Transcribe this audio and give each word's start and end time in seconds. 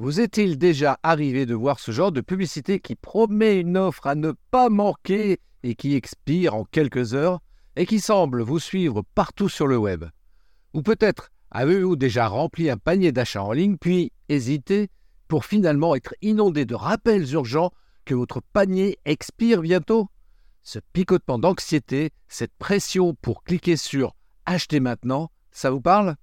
Vous 0.00 0.20
est-il 0.20 0.58
déjà 0.58 1.00
arrivé 1.02 1.44
de 1.44 1.56
voir 1.56 1.80
ce 1.80 1.90
genre 1.90 2.12
de 2.12 2.20
publicité 2.20 2.78
qui 2.78 2.94
promet 2.94 3.58
une 3.58 3.76
offre 3.76 4.06
à 4.06 4.14
ne 4.14 4.30
pas 4.52 4.68
manquer 4.68 5.40
et 5.64 5.74
qui 5.74 5.96
expire 5.96 6.54
en 6.54 6.62
quelques 6.62 7.14
heures 7.14 7.40
et 7.74 7.84
qui 7.84 7.98
semble 7.98 8.42
vous 8.42 8.60
suivre 8.60 9.02
partout 9.16 9.48
sur 9.48 9.66
le 9.66 9.76
web? 9.76 10.04
Ou 10.72 10.82
peut-être 10.82 11.30
avez-vous 11.50 11.96
déjà 11.96 12.28
rempli 12.28 12.70
un 12.70 12.76
panier 12.76 13.10
d'achat 13.10 13.42
en 13.42 13.50
ligne 13.50 13.76
puis 13.76 14.12
hésité 14.28 14.88
pour 15.26 15.44
finalement 15.44 15.96
être 15.96 16.14
inondé 16.22 16.64
de 16.64 16.76
rappels 16.76 17.32
urgents 17.32 17.72
que 18.04 18.14
votre 18.14 18.40
panier 18.40 18.98
expire 19.04 19.62
bientôt? 19.62 20.08
Ce 20.62 20.78
picotement 20.92 21.40
d'anxiété, 21.40 22.10
cette 22.28 22.54
pression 22.60 23.14
pour 23.14 23.42
cliquer 23.42 23.76
sur 23.76 24.14
Acheter 24.46 24.78
maintenant, 24.78 25.32
ça 25.50 25.72
vous 25.72 25.80
parle? 25.80 26.14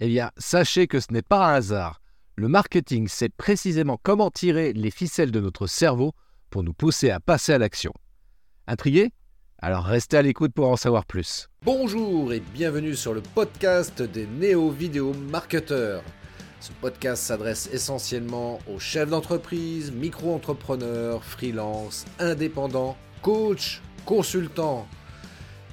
Eh 0.00 0.08
bien, 0.08 0.30
sachez 0.38 0.86
que 0.86 1.00
ce 1.00 1.12
n'est 1.12 1.20
pas 1.20 1.46
un 1.46 1.54
hasard. 1.56 2.00
Le 2.36 2.48
marketing 2.48 3.08
sait 3.08 3.28
précisément 3.28 3.98
comment 4.02 4.30
tirer 4.30 4.72
les 4.72 4.90
ficelles 4.90 5.30
de 5.30 5.40
notre 5.40 5.66
cerveau 5.66 6.12
pour 6.48 6.62
nous 6.62 6.72
pousser 6.72 7.10
à 7.10 7.20
passer 7.20 7.52
à 7.52 7.58
l'action. 7.58 7.92
Intrigué? 8.66 9.10
Alors 9.58 9.84
restez 9.84 10.16
à 10.16 10.22
l'écoute 10.22 10.54
pour 10.54 10.68
en 10.68 10.76
savoir 10.76 11.04
plus. 11.04 11.48
Bonjour 11.62 12.32
et 12.32 12.40
bienvenue 12.40 12.94
sur 12.94 13.12
le 13.12 13.20
podcast 13.20 14.00
des 14.00 14.26
néo-vidéo 14.26 15.12
marketeurs. 15.12 16.02
Ce 16.60 16.72
podcast 16.80 17.22
s'adresse 17.22 17.68
essentiellement 17.72 18.58
aux 18.72 18.78
chefs 18.78 19.10
d'entreprise, 19.10 19.92
micro-entrepreneurs, 19.92 21.24
freelance, 21.24 22.06
indépendants, 22.18 22.96
coachs, 23.22 23.82
consultants 24.06 24.86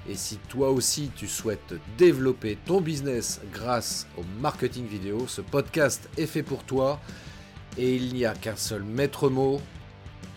et 0.10 0.16
si 0.16 0.38
toi 0.50 0.70
aussi 0.72 1.12
tu 1.16 1.28
souhaites 1.28 1.76
développer 1.98 2.58
ton 2.66 2.82
business 2.82 3.42
grâce 3.52 4.08
au 4.18 4.22
marketing 4.40 4.86
vidéo, 4.88 5.28
ce 5.28 5.42
podcast 5.42 6.10
est 6.18 6.26
fait 6.26 6.44
pour 6.44 6.64
toi. 6.64 7.00
Et 7.78 7.96
il 7.96 8.14
n'y 8.14 8.26
a 8.26 8.34
qu'un 8.34 8.56
seul 8.56 8.84
maître 8.84 9.30
mot, 9.30 9.60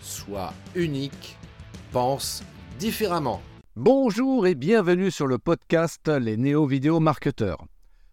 sois 0.01 0.53
unique, 0.75 1.37
pense 1.91 2.43
différemment. 2.79 3.41
Bonjour 3.75 4.45
et 4.45 4.55
bienvenue 4.55 5.09
sur 5.09 5.27
le 5.27 5.37
podcast 5.37 6.07
Les 6.07 6.37
Néo-Vidéo 6.37 6.99
Marketeurs. 6.99 7.65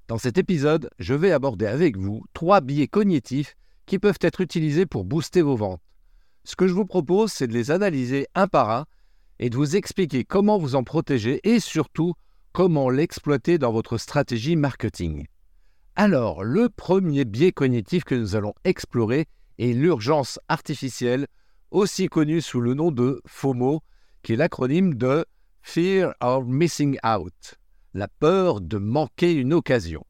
Dans 0.07 0.19
cet 0.19 0.39
épisode, 0.39 0.89
je 0.99 1.15
vais 1.15 1.33
aborder 1.33 1.67
avec 1.67 1.99
vous 1.99 2.23
trois 2.33 2.61
biais 2.61 2.87
cognitifs 2.87 3.55
qui 3.85 3.99
peuvent 3.99 4.19
être 4.21 4.41
utilisés 4.41 4.87
pour 4.87 5.05
booster 5.05 5.43
vos 5.43 5.57
ventes. 5.57 5.83
Ce 6.45 6.57
que 6.57 6.69
je 6.69 6.73
vous 6.73 6.87
propose, 6.87 7.33
c'est 7.33 7.49
de 7.49 7.53
les 7.53 7.71
analyser 7.71 8.27
un 8.35 8.47
par 8.47 8.71
un 8.71 8.87
et 9.39 9.51
de 9.51 9.57
vous 9.57 9.77
expliquer 9.77 10.25
comment 10.25 10.59
vous 10.59 10.75
en 10.75 10.85
protéger 10.85 11.41
et 11.45 11.61
surtout 11.61 12.15
comment 12.53 12.91
l'exploiter 12.91 13.59
dans 13.59 13.73
votre 13.73 13.99
stratégie 13.99 14.57
marketing. 14.57 15.27
Alors, 15.97 16.45
le 16.45 16.69
premier 16.69 17.25
biais 17.25 17.53
cognitif 17.53 18.05
que 18.05 18.15
nous 18.15 18.37
allons 18.37 18.55
explorer 18.65 19.27
est 19.59 19.73
l'urgence 19.73 20.39
artificielle, 20.49 21.27
aussi 21.71 22.09
connue 22.09 22.41
sous 22.41 22.61
le 22.61 22.75
nom 22.75 22.91
de 22.91 23.21
FOMO, 23.27 23.83
qui 24.23 24.33
est 24.33 24.37
l'acronyme 24.37 24.95
de 24.95 25.25
Fear 25.63 26.15
of 26.21 26.47
Missing 26.47 26.99
Out, 27.05 27.55
la 27.95 28.09
peur 28.09 28.61
de 28.61 28.79
manquer 28.79 29.33
une 29.33 29.53
occasion. 29.53 30.05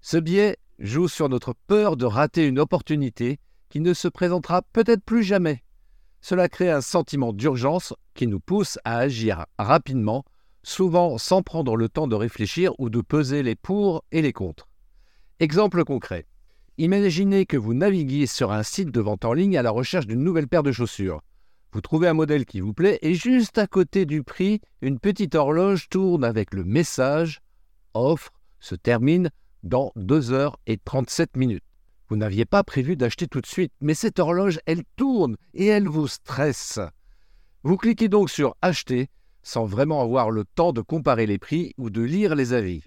Ce 0.00 0.16
biais 0.16 0.58
joue 0.78 1.08
sur 1.08 1.28
notre 1.28 1.54
peur 1.66 1.96
de 1.96 2.04
rater 2.04 2.46
une 2.46 2.58
opportunité 2.58 3.38
qui 3.70 3.80
ne 3.80 3.94
se 3.94 4.06
présentera 4.06 4.62
peut-être 4.62 5.02
plus 5.02 5.24
jamais. 5.24 5.63
Cela 6.26 6.48
crée 6.48 6.70
un 6.70 6.80
sentiment 6.80 7.34
d'urgence 7.34 7.92
qui 8.14 8.26
nous 8.26 8.40
pousse 8.40 8.78
à 8.84 8.96
agir 8.96 9.44
rapidement, 9.58 10.24
souvent 10.62 11.18
sans 11.18 11.42
prendre 11.42 11.76
le 11.76 11.90
temps 11.90 12.06
de 12.06 12.14
réfléchir 12.14 12.72
ou 12.78 12.88
de 12.88 13.02
peser 13.02 13.42
les 13.42 13.54
pour 13.54 14.06
et 14.10 14.22
les 14.22 14.32
contre. 14.32 14.66
Exemple 15.38 15.84
concret. 15.84 16.24
Imaginez 16.78 17.44
que 17.44 17.58
vous 17.58 17.74
naviguiez 17.74 18.26
sur 18.26 18.52
un 18.52 18.62
site 18.62 18.90
de 18.90 19.02
vente 19.02 19.26
en 19.26 19.34
ligne 19.34 19.58
à 19.58 19.62
la 19.62 19.70
recherche 19.70 20.06
d'une 20.06 20.24
nouvelle 20.24 20.48
paire 20.48 20.62
de 20.62 20.72
chaussures. 20.72 21.20
Vous 21.72 21.82
trouvez 21.82 22.08
un 22.08 22.14
modèle 22.14 22.46
qui 22.46 22.60
vous 22.60 22.72
plaît 22.72 22.98
et 23.02 23.12
juste 23.12 23.58
à 23.58 23.66
côté 23.66 24.06
du 24.06 24.22
prix, 24.22 24.62
une 24.80 25.00
petite 25.00 25.34
horloge 25.34 25.90
tourne 25.90 26.24
avec 26.24 26.54
le 26.54 26.64
message 26.64 27.42
Offre 27.92 28.32
se 28.60 28.74
termine 28.74 29.28
dans 29.62 29.92
2 29.96 30.32
heures 30.32 30.58
et 30.66 30.78
37 30.78 31.36
minutes. 31.36 31.73
Vous 32.14 32.20
n'aviez 32.20 32.44
pas 32.44 32.62
prévu 32.62 32.94
d'acheter 32.94 33.26
tout 33.26 33.40
de 33.40 33.46
suite, 33.46 33.72
mais 33.80 33.92
cette 33.92 34.20
horloge, 34.20 34.60
elle 34.66 34.84
tourne 34.94 35.36
et 35.52 35.66
elle 35.66 35.88
vous 35.88 36.06
stresse. 36.06 36.78
Vous 37.64 37.76
cliquez 37.76 38.06
donc 38.06 38.30
sur 38.30 38.54
Acheter 38.62 39.08
sans 39.42 39.64
vraiment 39.64 40.00
avoir 40.00 40.30
le 40.30 40.44
temps 40.44 40.72
de 40.72 40.80
comparer 40.80 41.26
les 41.26 41.38
prix 41.38 41.74
ou 41.76 41.90
de 41.90 42.02
lire 42.02 42.36
les 42.36 42.52
avis. 42.52 42.84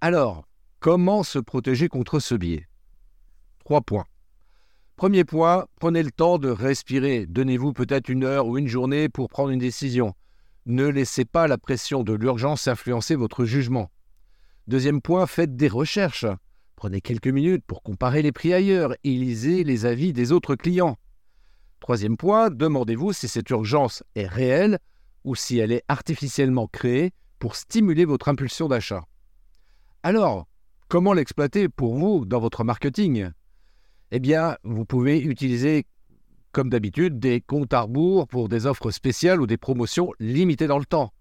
Alors, 0.00 0.48
comment 0.80 1.22
se 1.22 1.38
protéger 1.38 1.88
contre 1.88 2.18
ce 2.18 2.34
biais? 2.34 2.66
Trois 3.58 3.82
points. 3.82 4.06
Premier 4.96 5.24
point, 5.24 5.66
prenez 5.78 6.02
le 6.02 6.10
temps 6.10 6.38
de 6.38 6.48
respirer. 6.48 7.26
Donnez-vous 7.26 7.74
peut-être 7.74 8.08
une 8.08 8.24
heure 8.24 8.46
ou 8.46 8.56
une 8.56 8.68
journée 8.68 9.10
pour 9.10 9.28
prendre 9.28 9.50
une 9.50 9.58
décision. 9.58 10.14
Ne 10.64 10.86
laissez 10.86 11.26
pas 11.26 11.46
la 11.46 11.58
pression 11.58 12.04
de 12.04 12.14
l'urgence 12.14 12.68
influencer 12.68 13.16
votre 13.16 13.44
jugement. 13.44 13.90
Deuxième 14.66 15.02
point, 15.02 15.26
faites 15.26 15.56
des 15.56 15.68
recherches. 15.68 16.24
Prenez 16.76 17.00
quelques 17.00 17.28
minutes 17.28 17.64
pour 17.66 17.82
comparer 17.82 18.20
les 18.20 18.32
prix 18.32 18.52
ailleurs 18.52 18.92
et 19.02 19.10
lisez 19.10 19.64
les 19.64 19.86
avis 19.86 20.12
des 20.12 20.30
autres 20.30 20.56
clients. 20.56 20.98
Troisième 21.80 22.18
point, 22.18 22.50
demandez-vous 22.50 23.14
si 23.14 23.28
cette 23.28 23.48
urgence 23.48 24.02
est 24.14 24.26
réelle 24.26 24.78
ou 25.24 25.34
si 25.34 25.58
elle 25.58 25.72
est 25.72 25.84
artificiellement 25.88 26.66
créée 26.66 27.12
pour 27.38 27.56
stimuler 27.56 28.04
votre 28.04 28.28
impulsion 28.28 28.68
d'achat. 28.68 29.06
Alors, 30.02 30.46
comment 30.88 31.14
l'exploiter 31.14 31.70
pour 31.70 31.94
vous 31.94 32.26
dans 32.26 32.40
votre 32.40 32.62
marketing? 32.62 33.30
Eh 34.10 34.20
bien, 34.20 34.56
vous 34.62 34.84
pouvez 34.84 35.18
utiliser, 35.20 35.86
comme 36.52 36.68
d'habitude, 36.68 37.18
des 37.18 37.40
comptes 37.40 37.72
à 37.72 37.80
rebours 37.80 38.28
pour 38.28 38.50
des 38.50 38.66
offres 38.66 38.90
spéciales 38.90 39.40
ou 39.40 39.46
des 39.46 39.56
promotions 39.56 40.12
limitées 40.20 40.66
dans 40.66 40.78
le 40.78 40.84
temps. 40.84 41.12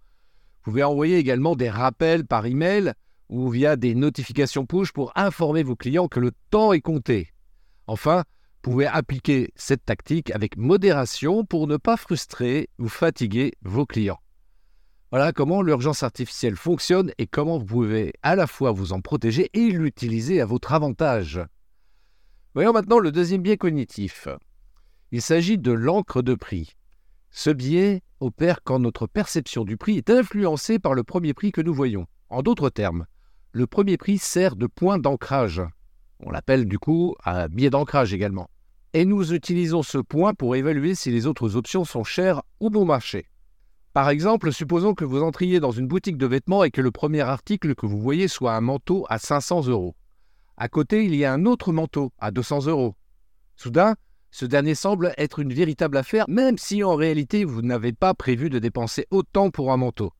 Vous 0.63 0.71
pouvez 0.71 0.83
envoyer 0.83 1.17
également 1.17 1.55
des 1.55 1.69
rappels 1.69 2.25
par 2.25 2.45
email 2.45 2.93
ou 3.29 3.49
via 3.49 3.75
des 3.75 3.95
notifications 3.95 4.65
push 4.65 4.91
pour 4.91 5.11
informer 5.15 5.63
vos 5.63 5.75
clients 5.75 6.07
que 6.07 6.19
le 6.19 6.31
temps 6.49 6.73
est 6.73 6.81
compté. 6.81 7.33
Enfin, 7.87 8.23
vous 8.63 8.71
pouvez 8.71 8.87
appliquer 8.87 9.51
cette 9.55 9.85
tactique 9.85 10.31
avec 10.31 10.57
modération 10.57 11.45
pour 11.45 11.67
ne 11.67 11.77
pas 11.77 11.97
frustrer 11.97 12.69
ou 12.79 12.87
fatiguer 12.87 13.53
vos 13.61 13.85
clients. 13.85 14.19
Voilà 15.11 15.31
comment 15.31 15.61
l'urgence 15.61 16.03
artificielle 16.03 16.55
fonctionne 16.55 17.11
et 17.17 17.27
comment 17.27 17.59
vous 17.59 17.65
pouvez 17.65 18.13
à 18.23 18.35
la 18.35 18.47
fois 18.47 18.71
vous 18.71 18.91
en 18.91 19.01
protéger 19.01 19.49
et 19.53 19.69
l'utiliser 19.69 20.41
à 20.41 20.45
votre 20.45 20.73
avantage. 20.73 21.39
Voyons 22.53 22.73
maintenant 22.73 22.99
le 22.99 23.11
deuxième 23.11 23.41
biais 23.41 23.57
cognitif. 23.57 24.27
Il 25.11 25.21
s'agit 25.21 25.57
de 25.57 25.71
l'encre 25.71 26.21
de 26.21 26.35
prix. 26.35 26.75
Ce 27.29 27.49
biais 27.49 28.01
opère 28.19 28.63
quand 28.63 28.79
notre 28.79 29.07
perception 29.07 29.63
du 29.63 29.77
prix 29.77 29.97
est 29.97 30.09
influencée 30.09 30.79
par 30.79 30.93
le 30.93 31.03
premier 31.03 31.33
prix 31.33 31.51
que 31.51 31.61
nous 31.61 31.73
voyons. 31.73 32.07
En 32.29 32.41
d'autres 32.41 32.69
termes, 32.69 33.05
le 33.55 33.67
premier 33.67 33.95
prix 33.95 34.17
sert 34.17 34.57
de 34.57 34.67
point 34.67 34.99
d'ancrage. 34.99 35.61
On 36.19 36.29
l'appelle 36.29 36.65
du 36.65 36.77
coup 36.77 37.15
un 37.23 37.47
biais 37.47 37.69
d'ancrage 37.69 38.13
également. 38.13 38.49
Et 38.91 39.05
nous 39.05 39.33
utilisons 39.33 39.81
ce 39.81 39.97
point 39.97 40.33
pour 40.33 40.57
évaluer 40.57 40.93
si 40.93 41.09
les 41.09 41.25
autres 41.25 41.55
options 41.55 41.85
sont 41.85 42.03
chères 42.03 42.41
ou 42.59 42.69
bon 42.69 42.83
marché. 42.83 43.29
Par 43.93 44.09
exemple, 44.09 44.51
supposons 44.51 44.93
que 44.93 45.05
vous 45.05 45.23
entriez 45.23 45.61
dans 45.61 45.71
une 45.71 45.87
boutique 45.87 46.17
de 46.17 46.25
vêtements 46.25 46.65
et 46.65 46.69
que 46.69 46.81
le 46.81 46.91
premier 46.91 47.21
article 47.21 47.75
que 47.75 47.85
vous 47.85 48.01
voyez 48.01 48.27
soit 48.27 48.53
un 48.53 48.59
manteau 48.59 49.05
à 49.07 49.19
500 49.19 49.67
euros. 49.67 49.95
À 50.57 50.67
côté, 50.67 51.05
il 51.05 51.15
y 51.15 51.23
a 51.23 51.31
un 51.31 51.45
autre 51.45 51.71
manteau 51.71 52.11
à 52.19 52.31
200 52.31 52.65
euros. 52.65 52.95
Soudain, 53.55 53.95
ce 54.31 54.45
dernier 54.45 54.75
semble 54.75 55.13
être 55.17 55.39
une 55.39 55.53
véritable 55.53 55.95
affaire, 55.95 56.25
même 56.27 56.57
si 56.57 56.83
en 56.83 56.95
réalité 56.95 57.45
vous 57.45 57.61
n'avez 57.61 57.93
pas 57.93 58.13
prévu 58.13 58.49
de 58.49 58.59
dépenser 58.59 59.07
autant 59.11 59.49
pour 59.49 59.71
un 59.71 59.77
manteau. 59.77 60.11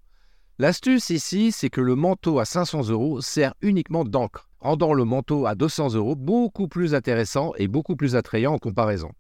L'astuce 0.58 1.10
ici, 1.10 1.52
c'est 1.52 1.70
que 1.70 1.82
le 1.82 1.96
manteau 1.96 2.40
à 2.40 2.46
500 2.46 2.88
euros 2.88 3.20
sert 3.20 3.54
uniquement 3.62 4.06
d'encre, 4.06 4.50
rendant 4.62 4.94
le 4.94 5.04
manteau 5.04 5.46
à 5.46 5.54
200 5.54 5.96
euros 5.96 6.16
beaucoup 6.16 6.70
plus 6.70 6.96
intéressant 6.96 7.52
et 7.58 7.68
beaucoup 7.68 7.98
plus 7.98 8.16
attrayant 8.16 8.54
en 8.54 8.58
comparaison. 8.58 9.12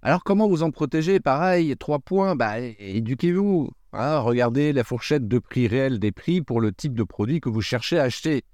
Alors 0.00 0.24
comment 0.24 0.48
vous 0.48 0.62
en 0.62 0.70
protéger? 0.70 1.20
Pareil, 1.20 1.76
trois 1.76 1.98
points, 1.98 2.34
bah, 2.34 2.60
éduquez-vous. 2.60 3.70
Hein, 3.92 4.20
regardez 4.20 4.72
la 4.72 4.84
fourchette 4.84 5.28
de 5.28 5.38
prix 5.38 5.68
réel 5.68 5.98
des 5.98 6.12
prix 6.12 6.40
pour 6.40 6.62
le 6.62 6.72
type 6.72 6.94
de 6.94 7.02
produit 7.02 7.40
que 7.40 7.50
vous 7.50 7.60
cherchez 7.60 7.98
à 7.98 8.04
acheter. 8.04 8.44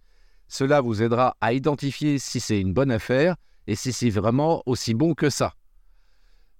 Cela 0.48 0.80
vous 0.80 1.00
aidera 1.00 1.36
à 1.40 1.52
identifier 1.52 2.18
si 2.18 2.40
c'est 2.40 2.60
une 2.60 2.72
bonne 2.72 2.90
affaire 2.90 3.36
et 3.68 3.76
si 3.76 3.92
c'est 3.92 4.10
vraiment 4.10 4.64
aussi 4.66 4.94
bon 4.94 5.14
que 5.14 5.30
ça. 5.30 5.54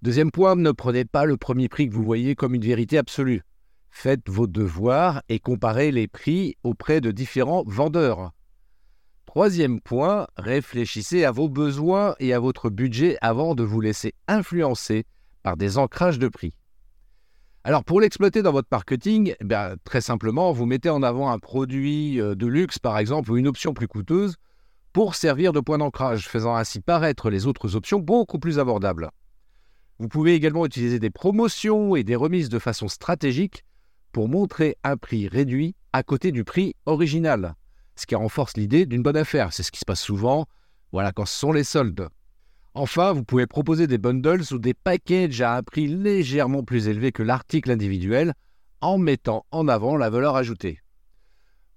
Deuxième 0.01 0.31
point, 0.31 0.55
ne 0.55 0.71
prenez 0.71 1.03
pas 1.03 1.25
le 1.25 1.35
premier 1.35 1.67
prix 1.67 1.89
que 1.89 1.93
vous 1.93 2.03
voyez 2.03 2.35
comme 2.35 2.55
une 2.55 2.63
vérité 2.63 2.97
absolue. 2.97 3.41
Faites 3.97 4.29
vos 4.29 4.45
devoirs 4.45 5.23
et 5.29 5.39
comparez 5.39 5.89
les 5.89 6.07
prix 6.07 6.57
auprès 6.63 6.99
de 6.99 7.11
différents 7.11 7.63
vendeurs. 7.65 8.33
Troisième 9.25 9.79
point, 9.79 10.27
réfléchissez 10.35 11.23
à 11.23 11.31
vos 11.31 11.47
besoins 11.47 12.13
et 12.19 12.33
à 12.33 12.39
votre 12.39 12.69
budget 12.69 13.17
avant 13.21 13.55
de 13.55 13.63
vous 13.63 13.79
laisser 13.79 14.13
influencer 14.27 15.05
par 15.43 15.55
des 15.55 15.77
ancrages 15.77 16.19
de 16.19 16.27
prix. 16.27 16.53
Alors 17.63 17.85
pour 17.85 18.01
l'exploiter 18.01 18.43
dans 18.43 18.51
votre 18.51 18.67
marketing, 18.69 19.33
eh 19.39 19.75
très 19.85 20.01
simplement, 20.01 20.51
vous 20.51 20.65
mettez 20.65 20.89
en 20.89 21.01
avant 21.01 21.31
un 21.31 21.39
produit 21.39 22.19
euh, 22.19 22.35
de 22.35 22.47
luxe 22.47 22.77
par 22.77 22.99
exemple 22.99 23.31
ou 23.31 23.37
une 23.37 23.47
option 23.47 23.73
plus 23.73 23.87
coûteuse 23.87 24.35
pour 24.91 25.15
servir 25.15 25.53
de 25.53 25.61
point 25.61 25.77
d'ancrage, 25.77 26.27
faisant 26.27 26.55
ainsi 26.55 26.81
paraître 26.81 27.29
les 27.29 27.47
autres 27.47 27.75
options 27.75 27.99
beaucoup 27.99 28.39
plus 28.39 28.59
abordables. 28.59 29.09
Vous 29.99 30.09
pouvez 30.09 30.35
également 30.35 30.65
utiliser 30.65 30.99
des 30.99 31.09
promotions 31.09 31.95
et 31.95 32.03
des 32.03 32.17
remises 32.17 32.49
de 32.49 32.59
façon 32.59 32.89
stratégique 32.89 33.63
pour 34.15 34.29
montrer 34.29 34.77
un 34.85 34.95
prix 34.95 35.27
réduit 35.27 35.75
à 35.91 36.01
côté 36.01 36.31
du 36.31 36.45
prix 36.45 36.73
original, 36.85 37.55
ce 37.97 38.05
qui 38.05 38.15
renforce 38.15 38.55
l'idée 38.55 38.85
d'une 38.85 39.03
bonne 39.03 39.17
affaire. 39.17 39.51
C'est 39.51 39.61
ce 39.61 39.73
qui 39.73 39.79
se 39.81 39.83
passe 39.83 39.99
souvent, 39.99 40.45
voilà, 40.93 41.11
quand 41.11 41.25
ce 41.25 41.37
sont 41.37 41.51
les 41.51 41.65
soldes. 41.65 42.07
Enfin, 42.75 43.11
vous 43.11 43.25
pouvez 43.25 43.45
proposer 43.45 43.87
des 43.87 43.97
bundles 43.97 44.45
ou 44.53 44.57
des 44.57 44.73
packages 44.73 45.41
à 45.41 45.57
un 45.57 45.63
prix 45.63 45.87
légèrement 45.87 46.63
plus 46.63 46.87
élevé 46.87 47.11
que 47.11 47.23
l'article 47.23 47.71
individuel 47.71 48.35
en 48.79 48.97
mettant 48.97 49.45
en 49.51 49.67
avant 49.67 49.97
la 49.97 50.09
valeur 50.09 50.37
ajoutée. 50.37 50.79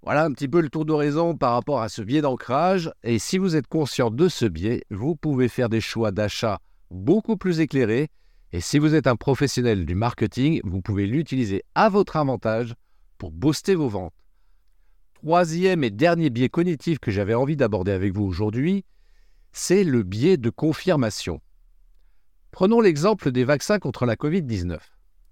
Voilà 0.05 0.23
un 0.23 0.31
petit 0.31 0.46
peu 0.46 0.61
le 0.61 0.69
tour 0.69 0.84
d'horizon 0.84 1.37
par 1.37 1.55
rapport 1.55 1.82
à 1.82 1.88
ce 1.88 2.02
biais 2.02 2.20
d'ancrage. 2.20 2.93
Et 3.02 3.19
si 3.19 3.38
vous 3.38 3.56
êtes 3.56 3.67
conscient 3.67 4.12
de 4.12 4.29
ce 4.29 4.44
biais, 4.44 4.84
vous 4.93 5.17
pouvez 5.17 5.49
faire 5.49 5.69
des 5.69 5.81
choix 5.81 6.12
d'achat 6.12 6.61
beaucoup 6.93 7.37
plus 7.37 7.58
éclairés. 7.58 8.11
Et 8.52 8.60
si 8.60 8.78
vous 8.78 8.94
êtes 8.94 9.06
un 9.06 9.16
professionnel 9.16 9.84
du 9.84 9.94
marketing, 9.94 10.60
vous 10.64 10.80
pouvez 10.80 11.06
l'utiliser 11.06 11.64
à 11.74 11.88
votre 11.90 12.16
avantage 12.16 12.74
pour 13.18 13.30
booster 13.30 13.74
vos 13.74 13.88
ventes. 13.88 14.14
Troisième 15.14 15.84
et 15.84 15.90
dernier 15.90 16.30
biais 16.30 16.48
cognitif 16.48 16.98
que 16.98 17.10
j'avais 17.10 17.34
envie 17.34 17.56
d'aborder 17.56 17.92
avec 17.92 18.14
vous 18.14 18.24
aujourd'hui, 18.24 18.84
c'est 19.52 19.84
le 19.84 20.02
biais 20.02 20.36
de 20.36 20.48
confirmation. 20.48 21.40
Prenons 22.52 22.80
l'exemple 22.80 23.32
des 23.32 23.44
vaccins 23.44 23.78
contre 23.78 24.06
la 24.06 24.16
Covid-19. 24.16 24.78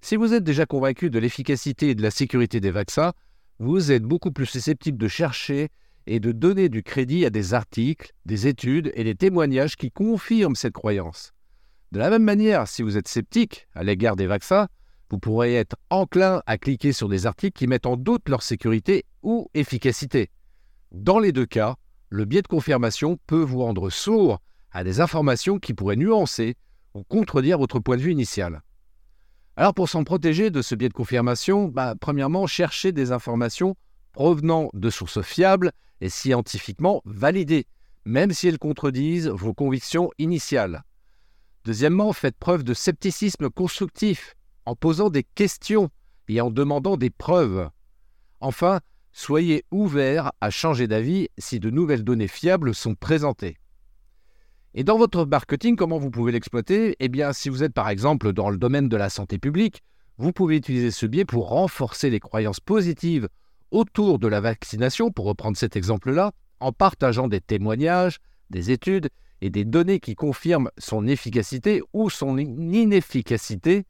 Si 0.03 0.17
vous 0.17 0.35
êtes 0.35 0.45
déjà 0.45 0.67
convaincu 0.67 1.09
de 1.09 1.19
l'efficacité 1.19 1.91
et 1.91 1.95
de 1.95 2.03
la 2.03 2.11
sécurité 2.11 2.61
des 2.61 2.71
vaccins, 2.71 3.13
vous 3.59 3.93
êtes 3.93 4.03
beaucoup 4.03 4.31
plus 4.31 4.47
susceptible 4.47 4.99
de 4.99 5.09
chercher 5.09 5.69
et 6.07 6.21
de 6.21 6.33
donner 6.33 6.69
du 6.69 6.83
crédit 6.83 7.25
à 7.25 7.31
des 7.31 7.55
articles, 7.55 8.13
des 8.27 8.47
études 8.47 8.93
et 8.95 9.05
des 9.05 9.15
témoignages 9.15 9.77
qui 9.77 9.91
confirment 9.91 10.55
cette 10.55 10.75
croyance. 10.75 11.33
De 11.97 12.01
la 12.01 12.11
même 12.11 12.25
manière, 12.25 12.69
si 12.69 12.83
vous 12.83 12.99
êtes 12.99 13.09
sceptique 13.09 13.69
à 13.75 13.83
l'égard 13.83 14.17
des 14.17 14.27
vaccins, 14.27 14.69
vous 15.09 15.19
pourrez 15.19 15.55
être 15.55 15.77
enclin 15.89 16.43
à 16.45 16.59
cliquer 16.59 16.93
sur 16.93 17.09
des 17.09 17.25
articles 17.25 17.59
qui 17.59 17.67
mettent 17.67 17.87
en 17.87 17.97
doute 17.97 18.29
leur 18.29 18.43
sécurité 18.43 19.07
ou 19.23 19.49
efficacité. 19.55 20.29
Dans 20.93 21.19
les 21.19 21.33
deux 21.33 21.47
cas, 21.47 21.77
le 22.11 22.27
biais 22.27 22.43
de 22.43 22.49
confirmation 22.49 23.19
peut 23.27 23.41
vous 23.41 23.61
rendre 23.61 23.89
sourd 23.89 24.41
à 24.73 24.85
des 24.85 25.01
informations 25.01 25.59
qui 25.59 25.73
pourraient 25.73 25.97
nuancer 25.97 26.57
ou 26.93 27.03
contredire 27.03 27.57
votre 27.57 27.79
point 27.79 27.97
de 27.97 28.03
vue 28.03 28.13
initial. 28.13 28.61
Alors 29.57 29.73
pour 29.73 29.89
s'en 29.89 30.05
protéger 30.05 30.51
de 30.51 30.61
ce 30.61 30.75
biais 30.75 30.91
de 30.91 30.93
confirmation, 30.93 31.69
bah, 31.69 31.95
premièrement, 31.99 32.47
cherchez 32.47 32.93
des 32.93 33.11
informations 33.11 33.75
provenant 34.13 34.69
de 34.75 34.91
sources 34.91 35.23
fiables 35.23 35.73
et 36.03 36.11
scientifiquement 36.11 37.01
validées, 37.07 37.65
même 38.05 38.35
si 38.35 38.49
elles 38.49 38.59
contredisent 38.59 39.29
vos 39.29 39.55
convictions 39.55 40.11
initiales. 40.19 40.85
Deuxièmement, 41.67 42.13
faites 42.13 42.37
preuve 42.37 42.63
de 42.63 42.75
scepticisme 42.75 43.51
constructif 43.51 44.37
en 44.67 44.77
posant 44.77 45.11
des 45.11 45.25
questions 45.25 45.91
et 46.29 46.41
en 46.41 46.53
demandant 46.53 46.97
des 46.97 47.11
preuves. 47.11 47.69
Enfin, 48.39 48.79
soyez 49.11 49.65
ouvert 49.73 50.31
à 50.41 50.51
changer 50.51 50.87
d'avis 50.87 51.29
si 51.39 51.59
de 51.59 51.69
nouvelles 51.71 52.05
données 52.05 52.29
fiables 52.29 52.73
sont 52.73 52.95
présentées. 52.95 53.57
Et 54.75 54.85
dans 54.85 54.97
votre 54.97 55.25
marketing, 55.25 55.75
comment 55.75 55.99
vous 55.99 56.13
pouvez 56.13 56.31
l'exploiter? 56.31 56.95
Eh 57.01 57.09
bien, 57.09 57.33
si 57.33 57.49
vous 57.49 57.65
êtes 57.65 57.75
par 57.75 57.89
exemple 57.89 58.33
dans 58.33 58.49
le 58.49 58.59
domaine 58.59 58.89
de 58.89 58.97
la 58.97 59.11
santé 59.11 59.41
publique, 59.41 59.83
vous 60.19 60.31
pouvez 60.31 60.59
utiliser 60.59 60.93
ce 60.93 61.07
biais 61.07 61.25
pour 61.25 61.49
renforcer 61.49 62.11
les 62.11 62.21
croyances 62.21 62.61
positives 62.61 63.29
autour 63.73 64.21
de 64.21 64.29
la 64.29 64.41
vaccination, 64.41 65.11
pour 65.11 65.25
reprendre 65.25 65.57
cet 65.57 65.75
exemple-là, 65.75 66.31
en 66.61 66.71
partageant 66.71 67.27
des 67.27 67.41
témoignages, 67.41 68.19
des 68.51 68.71
études 68.71 69.09
et 69.41 69.51
des 69.51 69.65
données 69.65 70.01
qui 70.01 70.15
confirment 70.15 70.71
son 70.79 71.07
efficacité 71.07 71.83
ou 71.93 72.11
son 72.11 72.39
inefficacité 72.39 73.85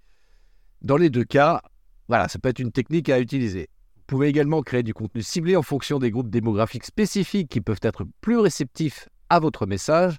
dans 0.83 0.97
les 0.97 1.11
deux 1.11 1.25
cas, 1.25 1.63
voilà, 2.09 2.29
ça 2.29 2.39
peut 2.39 2.49
être 2.49 2.59
une 2.59 2.73
technique 2.73 3.09
à 3.09 3.21
utiliser. 3.21 3.69
Vous 3.97 4.03
pouvez 4.07 4.29
également 4.29 4.63
créer 4.63 4.83
du 4.83 4.95
contenu 4.95 5.23
ciblé 5.23 5.57
en 5.57 5.63
fonction 5.63 5.99
des 5.99 6.11
groupes 6.11 6.31
démographiques 6.31 6.85
spécifiques 6.85 7.49
qui 7.49 7.61
peuvent 7.61 7.81
être 7.83 8.05
plus 8.21 8.39
réceptifs 8.39 9.09
à 9.29 9.41
votre 9.41 9.67
message. 9.67 10.19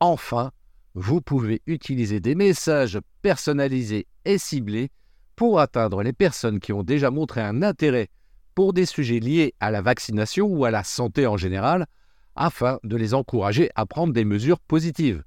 Enfin, 0.00 0.50
vous 0.94 1.20
pouvez 1.20 1.62
utiliser 1.66 2.20
des 2.20 2.34
messages 2.34 2.98
personnalisés 3.22 4.06
et 4.24 4.38
ciblés 4.38 4.90
pour 5.36 5.58
atteindre 5.58 6.02
les 6.02 6.12
personnes 6.12 6.60
qui 6.60 6.72
ont 6.72 6.82
déjà 6.82 7.10
montré 7.10 7.40
un 7.40 7.62
intérêt 7.62 8.08
pour 8.54 8.72
des 8.72 8.86
sujets 8.86 9.18
liés 9.18 9.54
à 9.58 9.70
la 9.70 9.82
vaccination 9.82 10.46
ou 10.46 10.64
à 10.64 10.70
la 10.70 10.84
santé 10.84 11.26
en 11.26 11.36
général, 11.36 11.86
afin 12.36 12.78
de 12.84 12.96
les 12.96 13.14
encourager 13.14 13.70
à 13.74 13.86
prendre 13.86 14.12
des 14.12 14.24
mesures 14.24 14.60
positives. 14.60 15.24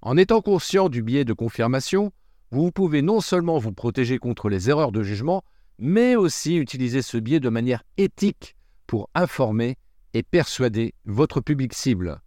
En 0.00 0.16
étant 0.16 0.40
conscient 0.40 0.88
du 0.88 1.02
biais 1.02 1.24
de 1.24 1.32
confirmation, 1.32 2.12
vous 2.50 2.70
pouvez 2.70 3.02
non 3.02 3.20
seulement 3.20 3.58
vous 3.58 3.72
protéger 3.72 4.18
contre 4.18 4.48
les 4.48 4.68
erreurs 4.68 4.92
de 4.92 5.02
jugement, 5.02 5.42
mais 5.78 6.16
aussi 6.16 6.56
utiliser 6.56 7.02
ce 7.02 7.16
biais 7.16 7.40
de 7.40 7.48
manière 7.48 7.82
éthique 7.96 8.56
pour 8.86 9.08
informer 9.14 9.78
et 10.12 10.22
persuader 10.22 10.94
votre 11.04 11.40
public 11.40 11.72
cible. 11.72 12.20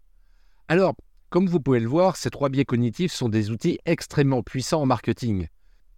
Alors, 0.67 0.95
comme 1.29 1.47
vous 1.47 1.59
pouvez 1.59 1.79
le 1.79 1.87
voir, 1.87 2.15
ces 2.15 2.29
trois 2.29 2.49
biais 2.49 2.65
cognitifs 2.65 3.11
sont 3.11 3.29
des 3.29 3.51
outils 3.51 3.77
extrêmement 3.85 4.41
puissants 4.41 4.81
en 4.81 4.85
marketing. 4.85 5.47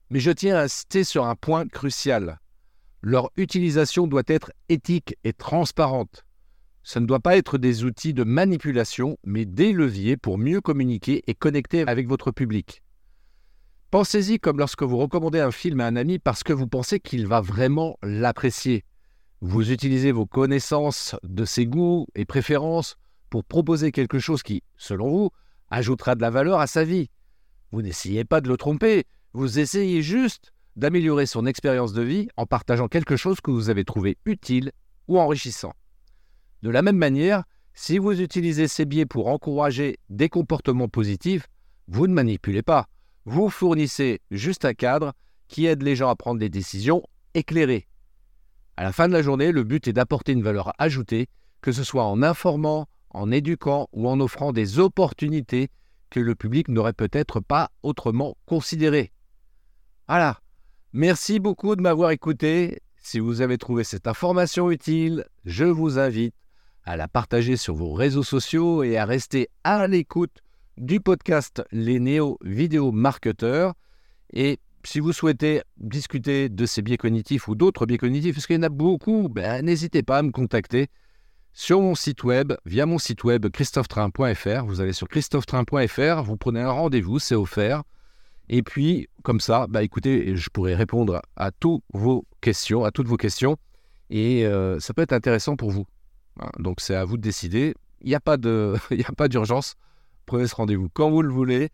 Mais 0.10 0.20
je 0.20 0.32
tiens 0.32 0.58
à 0.58 0.64
insister 0.64 1.04
sur 1.04 1.26
un 1.26 1.36
point 1.36 1.68
crucial. 1.68 2.40
Leur 3.02 3.30
utilisation 3.38 4.08
doit 4.08 4.24
être 4.28 4.52
éthique 4.68 5.16
et 5.24 5.34
transparente. 5.34 6.26
Ce 6.88 7.00
ne 7.00 7.06
doit 7.06 7.20
pas 7.20 7.36
être 7.36 7.58
des 7.58 7.84
outils 7.84 8.14
de 8.14 8.24
manipulation, 8.24 9.18
mais 9.26 9.44
des 9.44 9.74
leviers 9.74 10.16
pour 10.16 10.38
mieux 10.38 10.62
communiquer 10.62 11.22
et 11.28 11.34
connecter 11.34 11.84
avec 11.86 12.08
votre 12.08 12.32
public. 12.32 12.82
Pensez-y 13.92 14.40
comme 14.40 14.58
lorsque 14.58 14.84
vous 14.84 14.96
recommandez 14.96 15.42
un 15.42 15.52
film 15.52 15.82
à 15.82 15.88
un 15.88 15.98
ami 15.98 16.18
parce 16.18 16.44
que 16.44 16.54
vous 16.54 16.66
pensez 16.66 17.02
qu'il 17.02 17.28
va 17.28 17.42
vraiment 17.42 17.98
l'apprécier. 18.02 18.86
Vous 19.42 19.70
utilisez 19.70 20.14
vos 20.14 20.26
connaissances 20.26 21.14
de 21.24 21.44
ses 21.44 21.66
goûts 21.66 22.08
et 22.16 22.24
préférences 22.24 22.96
pour 23.30 23.44
proposer 23.44 23.92
quelque 23.92 24.20
chose 24.20 24.42
qui, 24.42 24.64
selon 24.78 25.10
vous, 25.10 25.32
ajoutera 25.70 26.16
de 26.16 26.22
la 26.22 26.30
valeur 26.30 26.62
à 26.62 26.68
sa 26.68 26.86
vie. 26.86 27.10
Vous 27.74 27.82
n'essayez 27.82 28.24
pas 28.24 28.40
de 28.40 28.48
le 28.48 28.56
tromper, 28.56 29.04
vous 29.34 29.60
essayez 29.60 30.02
juste 30.02 30.54
d'améliorer 30.78 31.26
son 31.26 31.48
expérience 31.48 31.92
de 31.92 32.02
vie 32.02 32.30
en 32.38 32.46
partageant 32.46 32.88
quelque 32.88 33.18
chose 33.18 33.42
que 33.42 33.52
vous 33.52 33.70
avez 33.70 33.84
trouvé 33.84 34.18
utile 34.24 34.72
ou 35.10 35.20
enrichissant. 35.20 35.74
De 36.64 36.70
la 36.70 36.82
même 36.82 36.98
manière, 36.98 37.44
si 37.74 37.98
vous 37.98 38.20
utilisez 38.22 38.68
ces 38.68 38.86
biais 38.86 39.06
pour 39.06 39.28
encourager 39.28 39.98
des 40.10 40.30
comportements 40.30 40.88
positifs, 40.88 41.48
vous 41.88 42.08
ne 42.08 42.14
manipulez 42.14 42.64
pas 42.64 42.88
vous 43.28 43.50
fournissez 43.50 44.22
juste 44.32 44.64
un 44.64 44.74
cadre 44.74 45.14
qui 45.50 45.66
aide 45.66 45.84
les 45.84 45.98
gens 45.98 46.08
à 46.08 46.16
prendre 46.16 46.40
des 46.40 46.48
décisions 46.48 47.04
éclairées. 47.34 47.86
À 48.78 48.84
la 48.84 48.94
fin 48.94 49.10
de 49.10 49.14
la 49.14 49.22
journée, 49.22 49.52
le 49.52 49.66
but 49.66 49.86
est 49.86 49.94
d'apporter 49.94 50.32
une 50.32 50.44
valeur 50.44 50.72
ajoutée, 50.78 51.28
que 51.60 51.74
ce 51.74 51.84
soit 51.84 52.06
en 52.06 52.24
informant, 52.24 52.88
en 53.10 53.30
éduquant 53.30 53.90
ou 53.92 54.08
en 54.08 54.22
offrant 54.22 54.54
des 54.54 54.80
opportunités 54.80 55.68
que 56.10 56.22
le 56.22 56.36
public 56.36 56.70
n'aurait 56.70 56.94
peut-être 56.94 57.42
pas 57.42 57.70
autrement 57.84 58.38
considérées. 58.46 59.12
Voilà. 60.08 60.40
Merci 60.94 61.40
beaucoup 61.40 61.76
de 61.76 61.82
m'avoir 61.82 62.12
écouté. 62.12 62.80
Si 62.96 63.20
vous 63.20 63.42
avez 63.42 63.58
trouvé 63.58 63.84
cette 63.84 64.08
information 64.08 64.72
utile, 64.72 65.26
je 65.44 65.66
vous 65.66 66.00
invite 66.00 66.34
à 66.88 66.96
la 66.96 67.10
partager 67.10 67.58
sur 67.58 67.76
vos 67.76 67.92
réseaux 67.92 68.24
sociaux 68.24 68.82
et 68.82 68.98
à 68.98 69.04
rester 69.04 69.50
à 69.66 69.88
l'écoute 69.88 70.42
du 70.78 71.02
podcast 71.02 71.62
Les 71.74 72.00
Néo 72.00 72.40
Vidéo 72.42 72.94
Marketeurs. 72.94 73.74
Et 74.32 74.60
si 74.86 75.02
vous 75.02 75.12
souhaitez 75.12 75.62
discuter 75.76 76.48
de 76.48 76.66
ces 76.66 76.82
biais 76.82 76.96
cognitifs 76.96 77.50
ou 77.50 77.56
d'autres 77.56 77.86
biais 77.86 77.98
cognitifs, 77.98 78.36
parce 78.36 78.48
qu'il 78.48 78.56
y 78.56 78.60
en 78.60 78.64
a 78.64 78.70
beaucoup, 78.70 79.28
ben, 79.28 79.66
n'hésitez 79.66 80.02
pas 80.02 80.20
à 80.20 80.22
me 80.22 80.32
contacter 80.32 80.88
sur 81.52 81.82
mon 81.82 81.94
site 81.94 82.24
web, 82.24 82.54
via 82.66 82.86
mon 82.86 83.00
site 83.00 83.26
web 83.26 83.48
christophetrain.fr. 83.50 84.66
Vous 84.66 84.80
allez 84.80 84.94
sur 84.94 85.10
christophetrain.fr, 85.10 86.24
vous 86.24 86.38
prenez 86.38 86.62
un 86.62 86.72
rendez-vous, 86.72 87.20
c'est 87.20 87.36
offert. 87.36 87.84
Et 88.48 88.64
puis, 88.64 89.10
comme 89.24 89.42
ça, 89.42 89.68
bah, 89.68 89.84
écoutez, 89.84 90.38
je 90.38 90.50
pourrai 90.50 90.74
répondre 90.74 91.22
à 91.36 91.52
toutes 91.52 91.84
vos 91.94 92.26
questions, 92.40 92.86
à 92.86 92.92
toutes 92.92 93.08
vos 93.08 93.18
questions. 93.18 93.58
Et 94.10 94.46
euh, 94.46 94.80
ça 94.80 94.94
peut 94.94 95.02
être 95.02 95.12
intéressant 95.12 95.58
pour 95.58 95.72
vous. 95.72 95.86
Hein, 96.40 96.50
donc, 96.60 96.82
c'est 96.82 96.96
à 96.96 97.06
vous 97.06 97.18
de 97.18 97.22
décider. 97.22 97.74
Il 98.02 98.08
n'y 98.10 98.16
a 98.16 98.20
pas 98.20 98.38
d'urgence 99.28 99.76
prenez 100.28 100.46
ce 100.46 100.54
rendez-vous 100.54 100.90
quand 100.94 101.10
vous 101.10 101.24
le 101.24 101.34
voulez. 101.34 101.70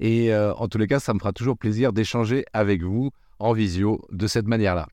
Et 0.00 0.32
euh, 0.32 0.54
en 0.54 0.68
tous 0.68 0.78
les 0.78 0.86
cas, 0.86 1.00
ça 1.00 1.12
me 1.12 1.18
fera 1.18 1.32
toujours 1.32 1.58
plaisir 1.58 1.92
d'échanger 1.92 2.46
avec 2.54 2.82
vous 2.82 3.10
en 3.38 3.52
visio 3.52 4.00
de 4.10 4.26
cette 4.26 4.46
manière-là. 4.46 4.88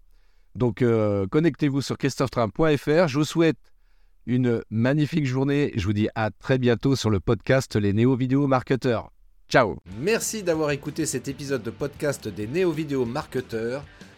Donc, 0.56 0.82
euh, 0.82 1.26
connectez-vous 1.28 1.82
sur 1.82 1.98
christophetrain.fr. 1.98 3.08
Je 3.08 3.18
vous 3.18 3.24
souhaite 3.26 3.58
une 4.26 4.62
magnifique 4.70 5.26
journée. 5.26 5.72
Je 5.76 5.86
vous 5.86 5.94
dis 5.94 6.10
à 6.16 6.32
très 6.32 6.58
bientôt 6.58 6.96
sur 6.96 7.10
le 7.10 7.20
podcast 7.20 7.76
Les 7.76 7.94
Néo 7.94 8.16
Vidéo 8.16 8.48
Marketeurs. 8.48 9.12
Ciao 9.50 9.78
Merci 10.00 10.42
d'avoir 10.42 10.72
écouté 10.72 11.06
cet 11.06 11.28
épisode 11.28 11.64
de 11.64 11.70
podcast 11.70 12.28
des 12.28 12.48
Néo 12.48 12.72
Vidéo 12.72 13.06
Marketeurs. 13.06 13.84